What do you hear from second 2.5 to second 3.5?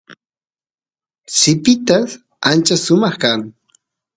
ancha sumaq kan